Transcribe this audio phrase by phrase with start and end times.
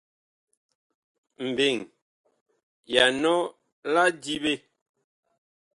[1.47, 1.75] Mbeŋ
[2.93, 3.35] ya nɔ
[3.93, 4.53] la diɓe.